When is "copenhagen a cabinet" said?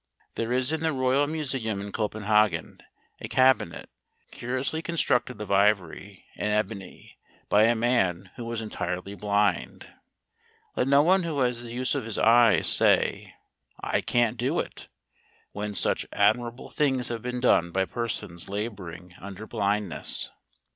1.91-3.87